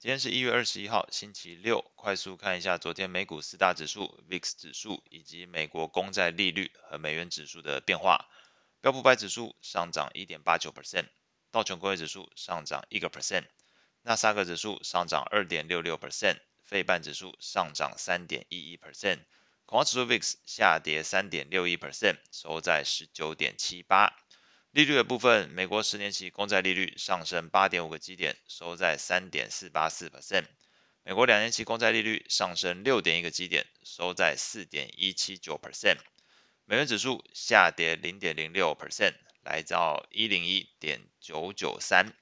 [0.00, 1.84] 今天是一月二十一号，星期六。
[1.94, 8.24] 快速看一下昨天美股四大指数、VIX 指数以及美国公债利率和美元指数的变化。
[8.80, 11.04] 标普百指数上涨一点八九 percent，
[11.50, 13.44] 道琼工业指数上涨一个 percent，
[14.00, 19.18] 纳斯达克指数上涨二点六六 percent，费半指数上涨三点一一 percent，
[19.66, 24.16] 恐慌指数 VIX 下跌三点六一 percent，收在十九点七八。
[24.72, 30.44] 利率的部分，美国十年期公债利率上升八点五个基点，收在三点四八四 percent。
[31.02, 35.96] 美国两年期公债利率上升六点一个基点，收在四点一七九 percent。
[36.66, 42.14] 美元指数下跌零点零六 percent，来到一零一点九九三。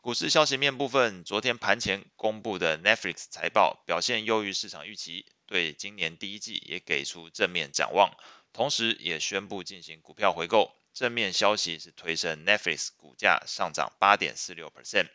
[0.00, 8.16] 股市消息面部分，昨天盘前公布的 Netflix 财报表现优于市场预期，对今年第一季也给出正面展望，
[8.52, 10.74] 同时也宣布进行股票回购。
[10.98, 15.06] 正面消息是推升 Netflix 股价上涨八点四六 percent。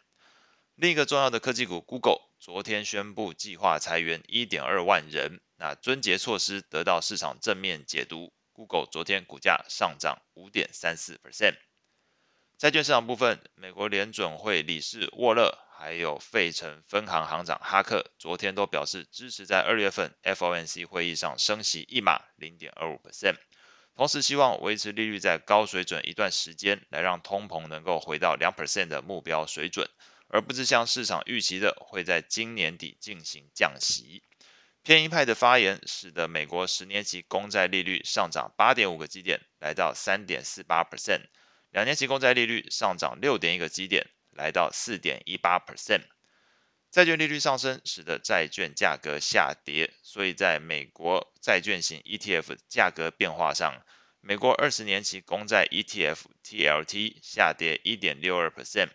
[0.75, 8.31] 另一个重要的科技股 Google 昨天宣布计划裁员一点二万人，那遵节措施得到市场正面解读。
[8.53, 11.58] Google 昨天股价上涨五点三四 percent。
[12.58, 23.36] 债券市场部分，美国联准会理事沃勒还有费城分行行长哈克昨天都表示支持在二月份 FOMC 会议上升息一码零点二五 percent。
[23.95, 29.88] 同时希望维持利率在高水准一段时间，来让通膨能够回到两 percent 的目标水准，
[30.27, 34.23] 而不是像市场预期的会在今年底进行降息。
[34.81, 41.21] 偏鹰派的发言使得美国十年期公债利率上涨八点五个基点，来到三点四八 percent；
[41.69, 46.02] 两年期公债利率上涨六点一个基点，来到四点一八 percent。
[46.94, 53.81] 债券利率上升，使得债券价格下跌，所以在美国债券型 ETF 价格变化上，
[54.22, 58.89] 美国二十年期公债 ETF TLT 下跌一点六二 percent，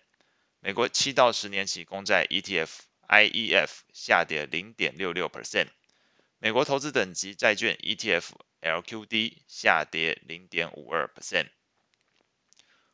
[0.60, 2.68] 美国七到十年期公债 ETF
[3.08, 5.66] IEF 下跌零点六六 percent，
[6.38, 8.26] 美国投资等级债券 ETF
[8.60, 11.48] LQD 下跌零点五二 percent。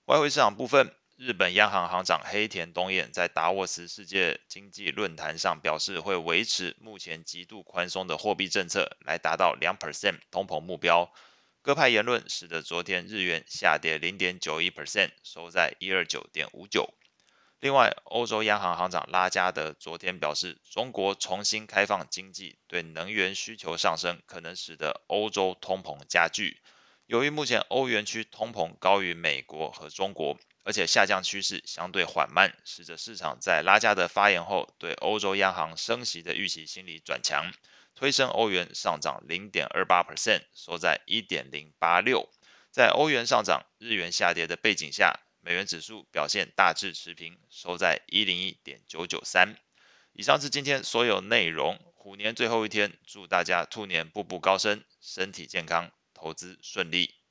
[0.06, 0.96] 外汇市场部分。
[1.16, 11.12] 日本央行行长黑田东彦在达沃斯世界经济论坛上表示，会维持目前极度宽松的货币政策，来达到两 percent 通膨目标。
[11.62, 16.92] 鸽派言论使得昨天日元下跌零点九一 percent，收在一二九点五九。
[17.60, 26.60] 另外，欧洲央行行长拉加德昨天表示，中国重新开放经济对能源需求上升，可能使得欧洲通膨加剧。
[27.06, 30.38] 由于目前欧元区通膨高于美国和中国。
[30.66, 37.52] 而且下降趋势相对缓慢，使得市场在拉加德发言后对欧洲央行升息的预期心理转强，
[37.94, 42.30] 推升欧元上涨零点二八 percent，收在一点零八六。
[42.70, 49.58] 在欧元上涨、日元下跌的背景下，美元指数表现大致持平，收在一零一点九九三。
[50.14, 51.78] 以上是今天所有内容。
[51.94, 55.92] 虎年最后一天，祝大家兔年步步高升，身体健康，
[56.24, 57.23] 投资顺利。